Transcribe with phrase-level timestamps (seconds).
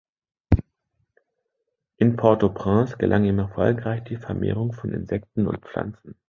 [1.97, 6.15] In Port-au-Prince gelang ihm erfolgreich die Vermehrung von Insekten und Pflanzen.